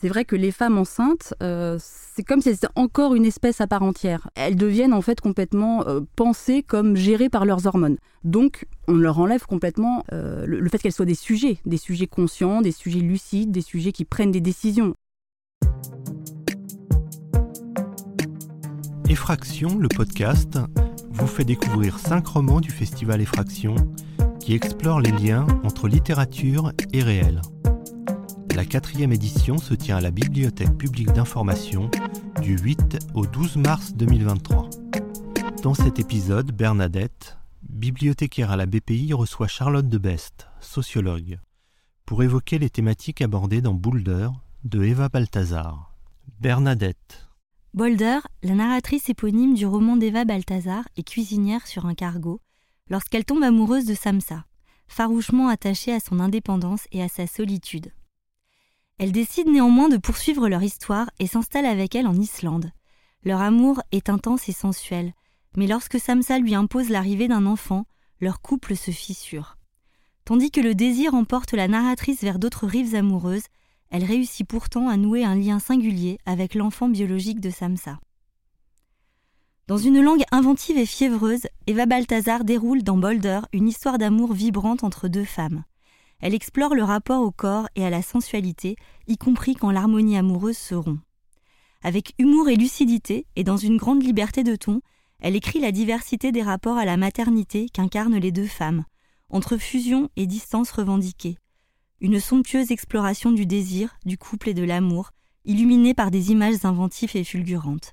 [0.00, 3.60] c'est vrai que les femmes enceintes, euh, c'est comme si elles étaient encore une espèce
[3.60, 4.30] à part entière.
[4.36, 7.96] Elles deviennent en fait complètement euh, pensées comme gérées par leurs hormones.
[8.22, 12.06] Donc, on leur enlève complètement euh, le, le fait qu'elles soient des sujets, des sujets
[12.06, 14.94] conscients, des sujets lucides, des sujets qui prennent des décisions.
[19.08, 20.58] Effraction, le podcast,
[21.10, 23.74] vous fait découvrir cinq romans du festival Effraction
[24.38, 27.40] qui explorent les liens entre littérature et réel.
[28.58, 31.92] La quatrième édition se tient à la Bibliothèque publique d'information
[32.42, 34.68] du 8 au 12 mars 2023.
[35.62, 41.38] Dans cet épisode, Bernadette, bibliothécaire à la BPI, reçoit Charlotte de Best, sociologue,
[42.04, 44.28] pour évoquer les thématiques abordées dans Boulder
[44.64, 45.94] de Eva Balthazar.
[46.40, 47.28] Bernadette.
[47.74, 52.40] Boulder, la narratrice éponyme du roman d'Eva Balthazar, est cuisinière sur un cargo
[52.90, 54.46] lorsqu'elle tombe amoureuse de Samsa,
[54.88, 57.92] farouchement attachée à son indépendance et à sa solitude.
[58.98, 62.72] Elle décide néanmoins de poursuivre leur histoire et s'installe avec elle en Islande.
[63.24, 65.12] Leur amour est intense et sensuel,
[65.56, 67.86] mais lorsque Samsa lui impose l'arrivée d'un enfant,
[68.20, 69.56] leur couple se fissure.
[70.24, 73.46] Tandis que le désir emporte la narratrice vers d'autres rives amoureuses,
[73.90, 77.98] elle réussit pourtant à nouer un lien singulier avec l'enfant biologique de Samsa.
[79.68, 84.82] Dans une langue inventive et fiévreuse, Eva Balthazar déroule dans Boulder une histoire d'amour vibrante
[84.82, 85.62] entre deux femmes.
[86.20, 90.58] Elle explore le rapport au corps et à la sensualité, y compris quand l'harmonie amoureuse
[90.58, 91.00] se rompt.
[91.82, 94.80] Avec humour et lucidité, et dans une grande liberté de ton,
[95.20, 98.84] elle écrit la diversité des rapports à la maternité qu'incarnent les deux femmes,
[99.30, 101.38] entre fusion et distance revendiquée.
[102.00, 105.10] Une somptueuse exploration du désir, du couple et de l'amour,
[105.44, 107.92] illuminée par des images inventives et fulgurantes.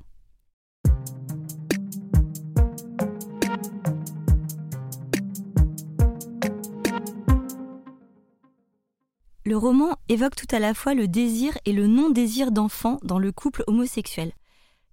[9.48, 13.32] Le roman évoque tout à la fois le désir et le non-désir d'enfant dans le
[13.32, 14.32] couple homosexuel.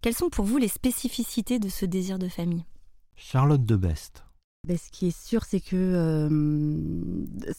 [0.02, 2.66] Quelles sont pour vous les spécificités de ce désir de famille?
[3.16, 4.24] Charlotte de Best.
[4.68, 6.28] Ben, ce qui est sûr, c'est que euh,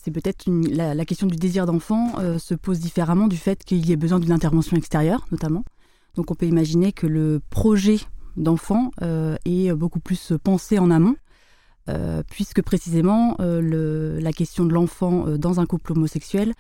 [0.04, 3.84] c'est peut-être la, la, question du désir d'enfant euh, se pose différemment du fait qu'il
[3.88, 5.64] y ait besoin d'une intervention extérieure, notamment.
[6.14, 7.98] Donc on peut imaginer que le projet
[8.38, 11.16] d'enfant euh, est beaucoup plus pensé en amont,
[11.90, 16.54] euh, puisque précisément euh, le, la question de l'enfant euh, dans un couple homosexuel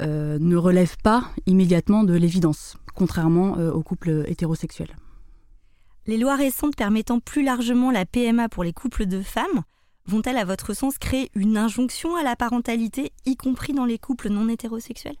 [0.00, 4.96] ne relève pas immédiatement de l'évidence, contrairement aux couples hétérosexuels.
[6.06, 9.62] Les lois récentes permettant plus largement la PMA pour les couples de femmes
[10.06, 14.28] vont-elles, à votre sens, créer une injonction à la parentalité, y compris dans les couples
[14.28, 15.16] non hétérosexuels?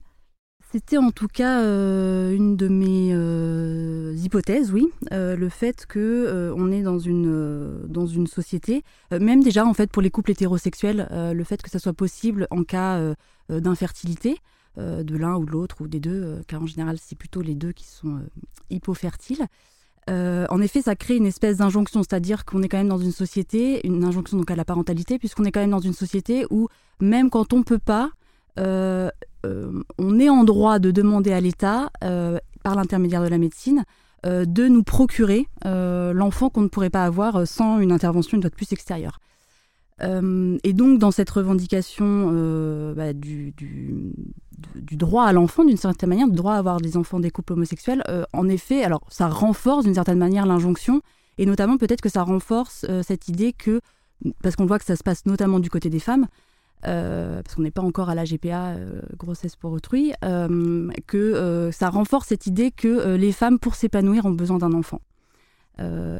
[0.72, 6.52] C'était en tout cas euh, une de mes euh, hypothèses, oui, euh, le fait que
[6.56, 11.08] on est dans une dans une société, même déjà en fait pour les couples hétérosexuels,
[11.10, 13.00] le fait que ça soit possible en cas
[13.48, 14.38] d'infertilité
[14.76, 17.72] de l'un ou de l'autre ou des deux, car en général c'est plutôt les deux
[17.72, 18.20] qui sont
[18.70, 19.46] hypofertiles.
[20.08, 23.12] Euh, en effet, ça crée une espèce d'injonction, c'est-à-dire qu'on est quand même dans une
[23.12, 26.68] société, une injonction donc à la parentalité, puisqu'on est quand même dans une société où
[27.00, 28.10] même quand on peut pas,
[28.58, 29.10] euh,
[29.46, 33.84] euh, on est en droit de demander à l'État, euh, par l'intermédiaire de la médecine,
[34.26, 38.42] euh, de nous procurer euh, l'enfant qu'on ne pourrait pas avoir sans une intervention une
[38.42, 39.20] fois de plus extérieure.
[40.02, 43.52] et donc dans cette revendication bah, du,
[44.74, 47.54] du droit à l'enfant d'une certaine manière, du droit à avoir des enfants des couples
[47.54, 51.00] homosexuels, euh, en effet, alors ça renforce d'une certaine manière l'injonction,
[51.38, 53.80] et notamment peut-être que ça renforce euh, cette idée que,
[54.42, 56.26] parce qu'on voit que ça se passe notamment du côté des femmes,
[56.86, 58.76] euh, parce qu'on n'est pas encore à la GPA,
[59.16, 60.12] grossesse pour autrui,
[61.06, 65.00] que ça renforce cette idée que les femmes, pour s'épanouir, ont besoin d'un enfant.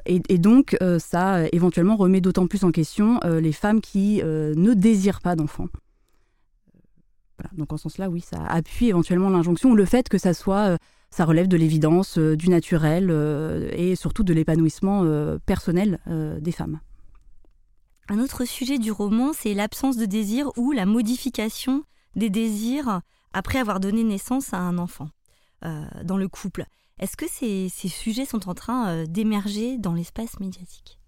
[0.07, 5.21] Et, et, donc, ça éventuellement remet d'autant plus en question les femmes qui ne désirent
[5.21, 5.69] pas d'enfants.
[7.41, 7.56] Voilà.
[7.56, 10.73] Donc en ce sens-là, oui, ça appuie éventuellement l'injonction ou le fait que ça soit,
[10.73, 10.77] euh,
[11.11, 15.05] ça relève de l'évidence, euh, du naturel euh, et surtout de l'épanouissement
[15.47, 15.99] personnel
[16.41, 16.81] des femmes.
[18.09, 21.84] Un autre sujet du roman, c'est l'absence de désir ou la modification
[22.16, 23.01] des désirs
[23.33, 25.09] après avoir donné naissance à un enfant
[25.65, 26.65] euh, dans le couple.
[26.98, 30.98] Est-ce que ces, ces, sujets sont en train d'émerger dans l'espace médiatique?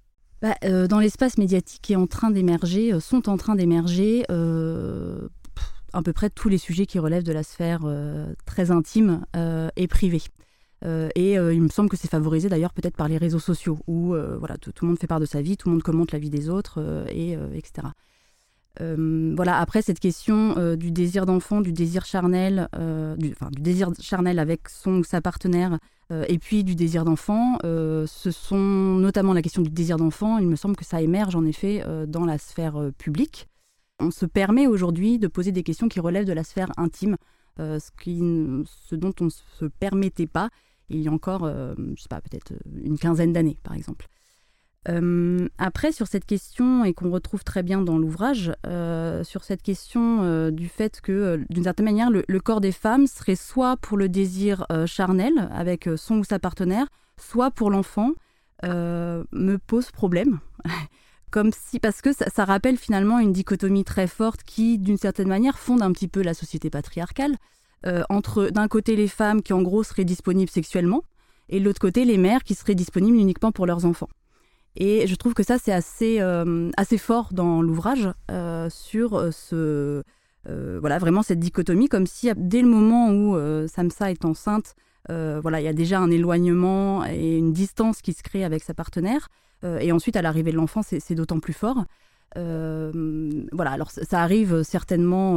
[0.40, 0.55] Bah,
[0.88, 4.25] Dans l'espace médiatique qui est en train d'émerger, sont en train d'émerger
[5.92, 9.68] à peu près tous les sujets qui relèvent de la sphère euh, très intime euh,
[9.76, 10.22] et privée.
[10.84, 14.16] Euh, et il me semble que c'est favorisé d'ailleurs peut-être par les réseaux sociaux où
[14.38, 16.30] voilà, tout, le monde fait part de sa vie, tout le monde commente la vie
[16.30, 17.86] des autres, et, etc.
[18.80, 22.68] Voilà, après cette question du désir d'enfant, du désir charnel,
[23.16, 25.78] du, désir charnel avec son ou sa partenaire,
[26.10, 30.38] et puis du désir d'enfant, ce sont notamment la question du désir d'enfant.
[30.38, 33.46] Il me semble que ça émerge en effet dans la sphère publique
[34.02, 37.16] on se permet aujourd'hui de poser des questions qui relèvent de la sphère intime,
[37.58, 38.19] ce, qui,
[38.66, 40.50] ce dont on ne se permettait pas
[40.88, 42.52] il y a encore, je sais pas, peut-être
[42.84, 44.08] une quinzaine d'années, par exemple.
[44.88, 49.62] Euh, après, sur cette question, et qu'on retrouve très bien dans l'ouvrage, euh, sur cette
[49.62, 53.96] question euh, du fait que, d'une certaine manière, le, corps des femmes serait soit pour
[53.96, 58.12] le désir charnel avec son ou sa partenaire, soit pour l'enfant,
[58.64, 60.40] me pose problème.
[61.32, 65.58] Comme si, parce que ça, rappelle finalement une dichotomie très forte qui, d'une certaine manière,
[65.58, 67.37] fonde un petit peu la société patriarcale,
[68.08, 71.02] entre d'un côté les femmes qui en gros seraient disponibles sexuellement,
[71.49, 74.08] et de l'autre côté les mères qui seraient disponibles uniquement pour leurs enfants.
[74.76, 79.31] Et je trouve que ça, c'est assez, euh, assez fort dans l'ouvrage euh, sur euh,
[79.31, 80.02] ce,
[80.46, 83.37] voilà, vraiment cette dichotomie, comme si dès le moment où
[83.69, 84.75] Samsa est enceinte,
[85.08, 88.75] voilà, il y a déjà un éloignement et une distance qui se crée avec sa
[88.75, 89.28] partenaire.
[89.64, 91.84] et ensuite, à l'arrivée de l'enfant, c'est d'autant plus fort.
[92.37, 95.34] voilà, alors ça arrive certainement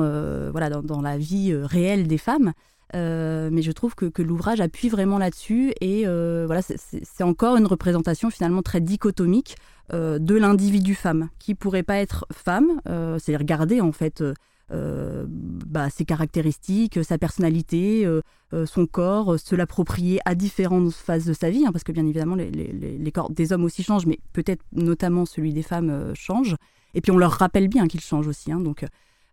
[0.52, 2.54] voilà, dans, la vie réelle des femmes,
[2.94, 7.66] euh, mais je trouve que, l'ouvrage appuie vraiment là-dessus et euh, voilà, c'est encore une
[7.66, 9.56] représentation finalement très dichotomique
[9.94, 12.82] euh, de l'individu femme, qui pourrait pas être femme,
[13.20, 14.24] c'est regarder en fait
[14.70, 18.08] bah, ses caractéristiques, sa personnalité,
[18.66, 22.36] son corps, se l'approprier à différentes phases de sa vie, hein, parce que bien évidemment
[22.36, 26.56] les, corps des hommes aussi changent, mais peut-être notamment celui des femmes change.
[26.94, 28.86] Et puis on leur rappelle bien qu'ils changent aussi, hein, donc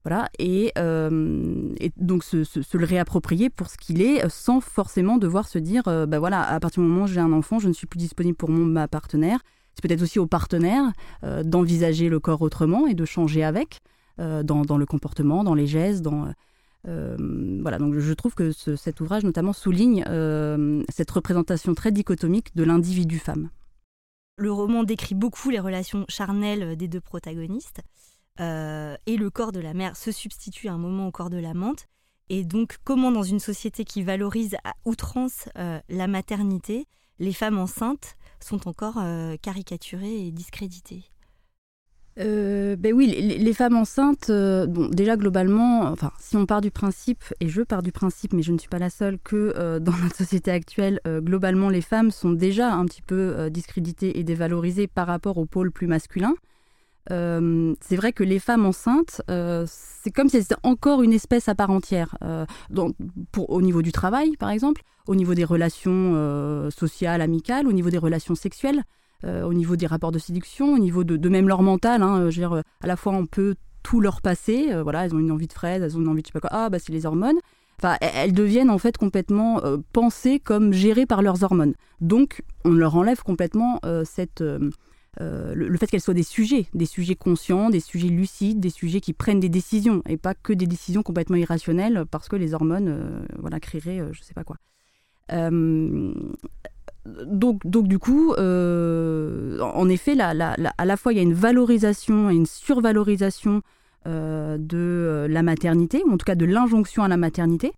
[0.04, 2.36] voilà, et, euh, donc se,
[2.76, 6.58] le réapproprier pour ce qu'il est, sans forcément devoir se dire, euh, bah voilà, à
[6.58, 8.88] partir du moment où j'ai un enfant, je ne suis plus disponible pour mon ma
[8.88, 9.38] partenaire.
[9.74, 10.92] C'est peut-être aussi au partenaire
[11.22, 13.80] euh, d'envisager le corps autrement et de changer avec,
[14.19, 16.32] dans, le comportement, dans les gestes, dans
[16.84, 17.79] voilà.
[17.79, 20.05] Donc je trouve que cet ouvrage notamment souligne
[20.88, 23.50] cette représentation très dichotomique de l'individu femme.
[24.37, 27.82] Le roman décrit beaucoup les relations charnelles des deux protagonistes.
[28.40, 31.37] Euh, et le corps de la mère se substitue à un moment au corps de
[31.37, 31.87] l'amante.
[32.29, 36.87] Et donc, comment dans une société qui valorise à outrance euh, la maternité,
[37.19, 41.12] les femmes enceintes sont encore euh, caricaturées et discréditées?
[42.17, 47.49] Ben oui, les, femmes enceintes, bon, déjà globalement, enfin, si on part du principe, et
[47.49, 50.50] je pars du principe, mais je ne suis pas la seule, que dans notre société
[50.50, 55.47] actuelle, globalement, les femmes sont déjà un petit peu discréditées et dévalorisées par rapport au
[55.47, 56.35] pôle plus masculin.
[57.11, 61.49] Euh, c'est vrai que les femmes enceintes, euh, c'est comme si c'était encore une espèce
[61.49, 62.17] à part entière.
[62.23, 62.47] Euh,
[63.32, 67.91] pour, au niveau du travail, par exemple, au niveau des relations sociales, amicales, au niveau
[67.91, 68.82] des relations sexuelles,
[69.24, 72.02] au niveau des rapports de séduction, au niveau de, même leur mental.
[72.02, 74.70] Hein, je veux dire, à la fois, on peut tout leur passer.
[74.82, 76.48] voilà, elles ont une envie de fraise, elles ont une envie de je sais pas
[76.48, 76.50] quoi.
[76.52, 77.38] Ah, bah, c'est les hormones.
[77.78, 79.60] Enfin, elles deviennent en fait complètement
[79.92, 81.74] pensées comme gérées par leurs hormones.
[82.00, 84.42] Donc, on leur enlève complètement cette
[85.20, 89.02] euh, le, fait qu'elles soient des sujets, des sujets conscients, des sujets lucides, des sujets
[89.02, 92.88] qui prennent des décisions et pas que des décisions complètement irrationnelles parce que les hormones
[92.88, 94.56] euh, voilà, créeraient je euh, je sais pas quoi.
[97.06, 102.34] Donc, donc du coup, en effet, à la fois il y a une valorisation et
[102.34, 103.62] une survalorisation
[104.06, 107.72] de la maternité, ou en tout cas de l'injonction à la maternité.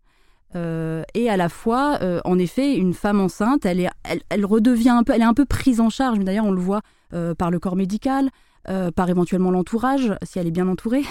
[0.54, 3.90] et à la fois, en effet, une femme enceinte, elle, est,
[4.28, 6.18] elle, redevient un peu, elle est un peu prise en charge.
[6.18, 6.82] D'ailleurs, on le voit
[7.14, 8.30] euh, par le corps médical,
[8.68, 11.04] euh, par éventuellement l'entourage, si elle est bien entourée.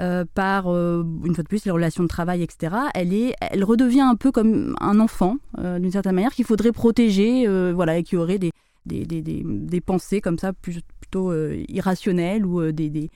[0.00, 2.74] Euh, par une fois de plus les relations de travail, etc.
[2.94, 7.46] Elle est, elle redevient un peu comme un enfant d'une certaine manière qu'il faudrait protéger,
[7.72, 8.50] voilà, et qui aurait des
[8.86, 11.32] des, des, des, pensées comme ça plutôt
[11.68, 13.08] irrationnelles ou des,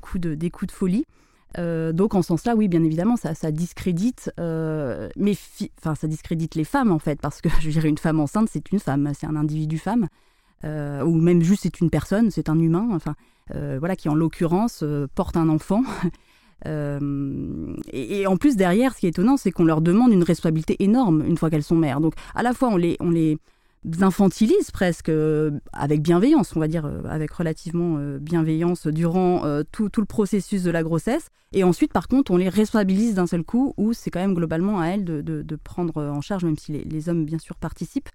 [0.00, 1.04] coups de des coups de folie.
[1.56, 5.36] donc en ce sens-là, oui, bien évidemment, ça, ça discrédite, mais
[5.78, 8.72] enfin ça discrédite les femmes en fait, parce que je dirais une femme enceinte, c'est
[8.72, 10.08] une femme, c'est un individu femme.
[10.64, 13.14] Euh, ou même juste c'est une personne, c'est un humain, enfin, euh,
[13.52, 15.82] voilà, qui en l'occurrence euh, porte un enfant.
[17.92, 21.22] Et, en plus derrière, ce qui est étonnant, c'est qu'on leur demande une responsabilité énorme
[21.26, 22.00] une fois qu'elles sont mères.
[22.00, 23.38] Donc à la fois on les, on les
[24.00, 25.12] infantilise presque
[25.74, 30.82] avec bienveillance, on va dire avec relativement bienveillance durant tout, tout, le processus de la
[30.82, 31.28] grossesse.
[31.52, 34.80] Et ensuite, par contre, on les responsabilise d'un seul coup, où c'est quand même globalement
[34.80, 38.08] à elles de, de, prendre en charge, même si les hommes bien sûr participent.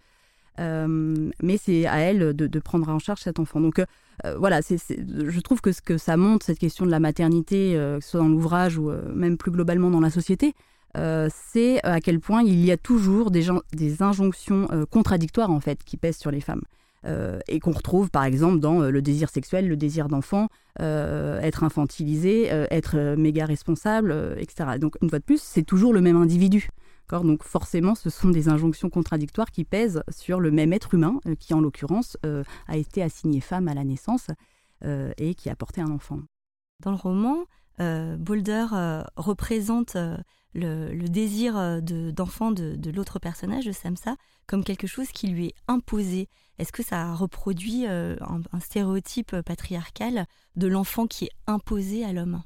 [0.59, 3.61] Euh, mais c'est à elle de, prendre en charge cet enfant.
[3.61, 3.85] Donc euh,
[4.25, 7.99] euh, voilà, je trouve que ce que ça montre, cette question de la maternité, que
[8.01, 10.53] ce soit dans l'ouvrage ou même plus globalement dans la société,
[10.95, 15.97] c'est à quel point il y a toujours des, des injonctions contradictoires en fait qui
[15.97, 16.63] pèsent sur les femmes.
[17.47, 20.49] et qu'on retrouve par exemple dans le désir sexuel, le désir d'enfant,
[20.79, 24.71] être infantilisé, être méga responsable, etc.
[24.79, 26.69] Donc une fois de plus, c'est toujours le même individu.
[27.11, 31.35] Donc forcément, ce sont des injonctions contradictoires qui pèsent sur le même être humain, euh,
[31.35, 34.27] qui en l'occurrence euh, a été assigné femme à la naissance
[34.85, 36.19] euh, et qui a porté un enfant.
[36.81, 37.45] Dans le roman,
[38.17, 38.65] Boulder
[39.15, 39.95] représente
[40.53, 46.27] le, désir d'enfant de, l'autre personnage, de Samsa, comme quelque chose qui lui est imposé.
[46.57, 50.25] Est-ce que ça reproduit un, stéréotype patriarcal
[50.57, 52.43] de l'enfant qui est imposé à l'homme?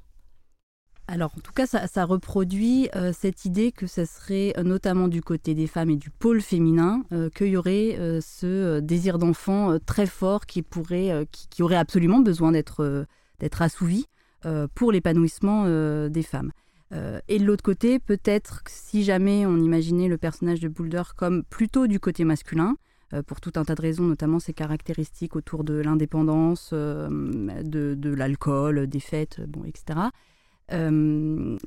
[1.07, 5.22] Alors, en tout cas, ça, reproduit euh, cette idée que ce serait euh, notamment du
[5.22, 10.05] côté des femmes et du pôle féminin euh, qu'il y aurait ce désir d'enfant très
[10.05, 13.07] fort qui pourrait, qui, aurait absolument besoin d'être
[13.60, 14.05] assouvi
[14.75, 15.65] pour l'épanouissement
[16.10, 16.51] des femmes.
[17.27, 21.88] et de l'autre côté, peut-être si jamais on imaginait le personnage de Boulder comme plutôt
[21.88, 22.75] du côté masculin,
[23.27, 28.88] pour tout un tas de raisons, notamment ses caractéristiques autour de l'indépendance, de, de l'alcool,
[28.88, 30.10] des fêtes, bon, etc.
[30.72, 31.58] Euh,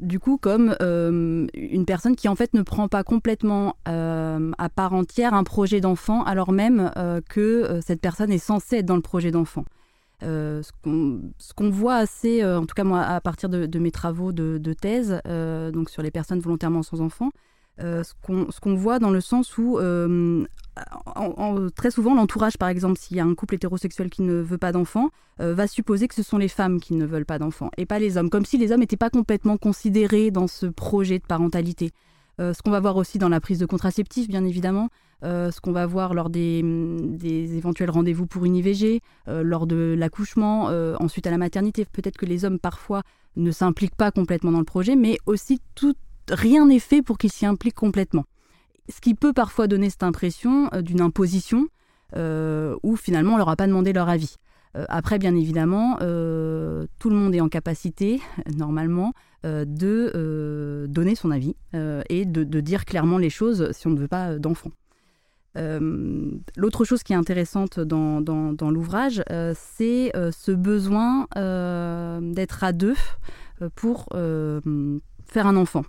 [0.00, 4.68] du coup, comme euh, une personne qui en fait ne prend pas complètement euh, à
[4.68, 6.90] part entière un projet d'enfant, alors même
[7.28, 9.64] que cette personne est censée être dans le projet d'enfant.
[10.20, 10.72] ce
[11.54, 15.20] qu'on voit assez, en tout cas moi, à partir de, mes travaux de, thèse,
[15.72, 17.30] donc sur les personnes volontairement sans enfants,
[17.78, 18.12] ce
[18.60, 19.78] qu'on voit dans le sens où
[21.76, 24.72] très souvent, l'entourage, par exemple, s'il y a un couple hétérosexuel qui ne veut pas
[24.72, 27.86] d'enfants, euh, va supposer que ce sont les femmes qui ne veulent pas d'enfants et
[27.86, 31.24] pas les hommes, comme si les hommes n'étaient pas complètement considérés dans ce projet de
[31.24, 31.92] parentalité.
[32.40, 34.88] Euh, ce qu'on va voir aussi dans la prise de contraceptifs, bien évidemment,
[35.22, 39.94] euh, ce qu'on va voir lors des, des éventuels rendez-vous pour une IVG, lors de
[39.96, 41.84] l'accouchement, ensuite à la maternité.
[41.84, 43.02] Peut-être que les hommes, parfois,
[43.36, 45.94] ne s'impliquent pas complètement dans le projet, mais aussi tout,
[46.30, 48.24] rien n'est fait pour qu'ils s'y impliquent complètement
[48.88, 51.68] ce qui peut parfois donner cette impression euh, d'une imposition
[52.16, 54.36] euh, où finalement on leur a pas demandé leur avis.
[54.76, 58.20] Euh, après, bien évidemment, tout le monde est en capacité,
[58.56, 59.12] normalement,
[59.44, 61.54] de donner son avis
[62.08, 64.70] et de, dire clairement les choses si on ne veut pas d'enfants.
[66.56, 69.22] L'autre chose qui est intéressante dans, dans l'ouvrage,
[69.54, 71.26] c'est ce besoin
[72.22, 72.96] d'être à deux
[73.74, 75.84] pour faire un enfant.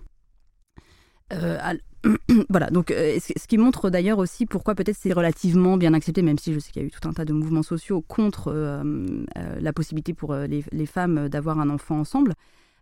[2.48, 6.38] voilà, donc euh, ce qui montre d'ailleurs aussi pourquoi peut-être c'est relativement bien accepté, même
[6.38, 8.82] si je sais qu'il y a eu tout un tas de mouvements sociaux contre euh,
[9.36, 12.34] euh, la possibilité pour les, femmes d'avoir un enfant ensemble.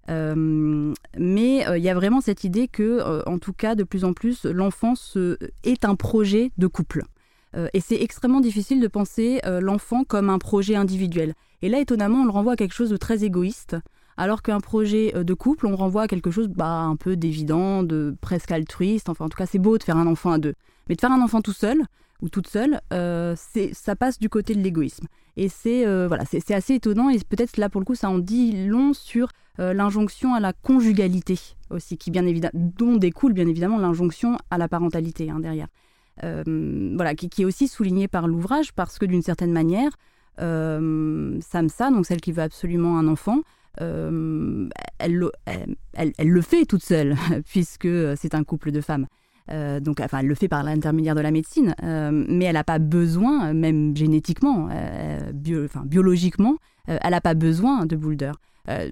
[0.09, 4.45] mais il y a vraiment cette idée que, en tout cas, de plus en plus,
[4.45, 5.17] l'enfance
[5.63, 7.05] est un projet de couple.
[7.73, 11.35] et c'est extrêmement difficile de penser l'enfant comme un projet individuel.
[11.63, 13.77] Et là, étonnamment, on le renvoie à quelque chose de très égoïste
[14.17, 17.83] alors qu'un projet euh, de couple, on renvoie à quelque chose bah, un peu d'évident,
[17.83, 19.09] de presque altruiste.
[19.09, 20.55] Enfin, en tout cas, c'est beau de faire un enfant à deux.
[20.89, 21.83] Mais de faire un enfant tout seul
[22.21, 23.35] ou toute seule, euh,
[23.73, 25.07] ça passe du côté de l'égoïsme.
[25.37, 28.19] Et c'est euh, voilà, c'est assez étonnant et peut-être là pour le coup, ça en
[28.19, 31.39] dit long sur l'injonction à la conjugalité
[31.71, 35.69] aussi, qui bien dont découle bien évidemment l'injonction à la parentalité hein, derrière.
[36.23, 39.93] voilà, qui, qui, est aussi soulignée par l'ouvrage parce que d'une certaine manière,
[40.39, 43.43] Samsa, donc celle qui veut absolument un enfant,
[43.81, 45.31] euh, elle,
[46.19, 47.17] le fait toute seule,
[47.49, 49.07] puisque c'est un couple de femmes.
[49.51, 52.65] Euh, donc, enfin, elle le fait par l'intermédiaire de la médecine, euh, mais elle n'a
[52.65, 58.33] pas besoin, même génétiquement, enfin, biologiquement, elle n'a pas besoin de Boulder.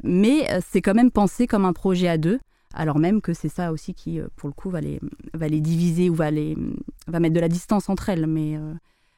[0.03, 2.39] mais c'est quand même pensé comme un projet à deux,
[2.75, 5.01] alors même que c'est ça aussi qui, pour le coup, va les,
[5.33, 6.57] va les diviser ou va, les,
[7.07, 8.27] va mettre de la distance entre elles.
[8.27, 8.59] Mais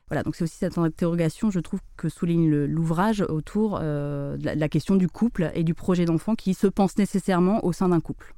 [0.08, 4.68] voilà, donc c'est aussi cette interrogation, je trouve, que souligne l'ouvrage autour euh, de, la,
[4.68, 8.34] question du couple et du projet d'enfant qui se pense nécessairement au sein d'un couple.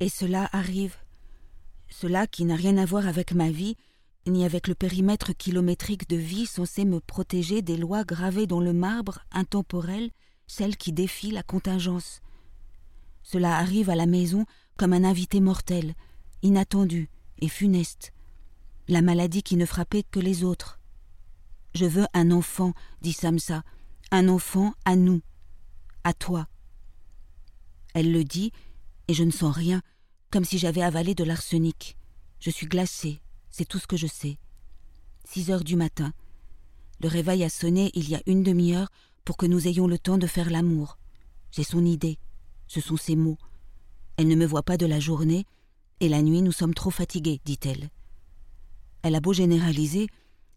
[0.00, 0.94] Et cela arrive.
[1.88, 3.74] Cela qui n'a rien à voir avec ma vie,
[4.28, 8.72] ni avec le périmètre kilométrique de vie censé me protéger des lois gravées dans le
[8.72, 10.10] marbre intemporel
[10.48, 12.20] celle qui défie la contingence.
[13.22, 15.94] Cela arrive à la maison comme un invité mortel,
[16.42, 18.12] inattendu et funeste,
[18.88, 20.80] la maladie qui ne frappait que les autres.
[21.74, 23.62] Je veux un enfant, dit Samsa,
[24.10, 25.20] un enfant à nous,
[26.02, 26.48] à toi.
[27.94, 28.50] Elle le dit,
[29.06, 29.82] et je ne sens rien,
[30.30, 31.96] comme si j'avais avalé de l'arsenic.
[32.40, 34.38] Je suis glacée, c'est tout ce que je sais.
[35.24, 36.12] Six heures du matin.
[37.00, 38.88] Le réveil a sonné il y a une demi-heure
[39.28, 40.96] pour que nous ayons le temps de faire l'amour.
[41.50, 42.18] J'ai son idée,
[42.66, 43.36] ce sont ses mots.
[44.16, 45.44] Elle ne me voit pas de la journée,
[46.00, 47.90] et la nuit nous sommes trop fatigués, dit-elle.
[49.02, 50.06] Elle a beau généraliser,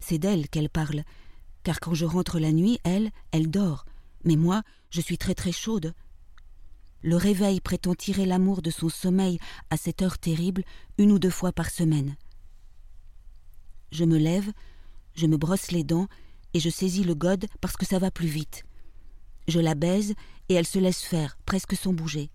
[0.00, 1.02] c'est d'elle qu'elle parle,
[1.64, 3.84] car quand je rentre la nuit, elle, elle dort,
[4.24, 5.92] mais moi, je suis très très chaude.
[7.02, 9.38] Le réveil prétend tirer l'amour de son sommeil
[9.68, 10.64] à cette heure terrible
[10.96, 12.16] une ou deux fois par semaine.
[13.90, 14.50] Je me lève,
[15.14, 16.08] je me brosse les dents
[16.54, 18.64] et je saisis le gode parce que ça va plus vite.
[19.48, 20.14] Je la baise
[20.48, 22.30] et elle se laisse faire, presque sans bouger.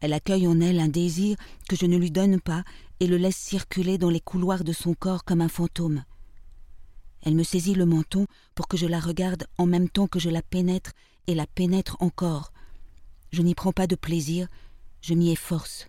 [0.00, 1.36] Elle accueille en elle un désir
[1.68, 2.64] que je ne lui donne pas
[3.00, 6.04] et le laisse circuler dans les couloirs de son corps comme un fantôme.
[7.22, 10.30] Elle me saisit le menton pour que je la regarde en même temps que je
[10.30, 10.92] la pénètre
[11.26, 12.52] et la pénètre encore.
[13.32, 14.48] Je n'y prends pas de plaisir,
[15.00, 15.88] je m'y efforce.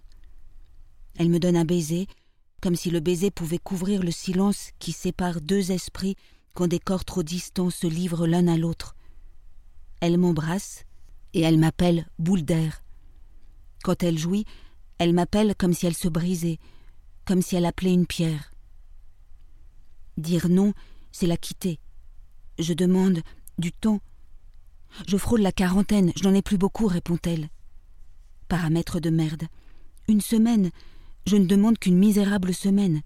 [1.15, 2.07] Elle me donne un baiser,
[2.61, 6.15] comme si le baiser pouvait couvrir le silence qui sépare deux esprits
[6.57, 8.95] quand des corps trop distants se livrent l'un à l'autre.
[9.99, 10.85] Elle m'embrasse
[11.35, 12.83] et elle m'appelle boule d'air.
[13.83, 14.43] Quand elle jouit,
[14.97, 16.57] elle m'appelle comme si elle se brisait,
[17.25, 18.55] comme si elle appelait une pierre.
[20.17, 20.73] Dire non,
[21.11, 21.79] c'est la quitter.
[22.57, 23.19] Je demande
[23.59, 23.99] du temps.
[25.07, 27.49] Je frôle la quarantaine, je n'en ai plus beaucoup, répond-elle.
[28.47, 29.43] Paramètre de merde.
[30.07, 30.71] Une semaine,
[31.27, 33.03] je ne demande qu'une misérable semaine.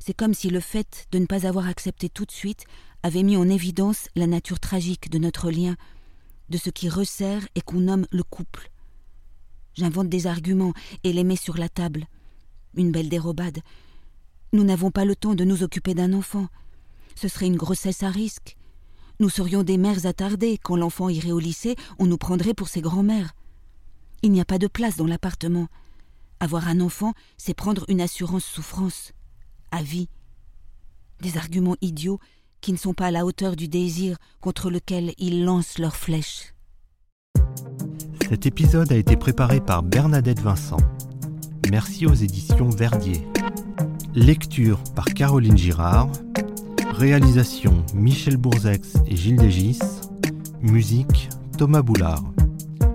[0.00, 2.64] C'est comme si le fait de ne pas avoir accepté tout de suite
[3.02, 5.76] avait mis en évidence la nature tragique de notre lien,
[6.48, 8.70] de ce qui resserre et qu'on nomme le couple.
[9.74, 10.72] J'invente des arguments
[11.04, 12.06] et les mets sur la table.
[12.74, 13.60] Une belle dérobade.
[14.52, 16.48] Nous n'avons pas le temps de nous occuper d'un enfant.
[17.14, 18.56] Ce serait une grossesse à risque.
[19.20, 20.58] Nous serions des mères attardées.
[20.58, 23.34] Quand l'enfant irait au lycée, on nous prendrait pour ses grands-mères.
[24.22, 25.68] Il n'y a pas de place dans l'appartement.
[26.40, 29.12] Avoir un enfant, c'est prendre une assurance souffrance.
[29.70, 30.08] À vie.
[31.20, 32.20] Des arguments idiots
[32.60, 36.54] qui ne sont pas à la hauteur du désir contre lequel ils lancent leurs flèches.
[38.28, 40.78] Cet épisode a été préparé par Bernadette Vincent.
[41.70, 43.26] Merci aux éditions Verdier.
[44.14, 46.10] Lecture par Caroline Girard.
[46.92, 49.80] Réalisation Michel Bourzex et Gilles Dégis.
[50.60, 52.24] Musique Thomas Boulard.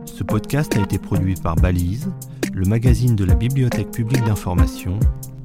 [0.05, 2.11] Ce podcast a été produit par Balise,
[2.53, 4.99] le magazine de la Bibliothèque publique d'information.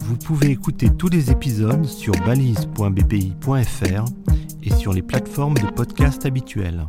[0.09, 4.05] Vous pouvez écouter tous les épisodes sur balise.bpi.fr
[4.63, 6.87] et sur les plateformes de podcast habituelles.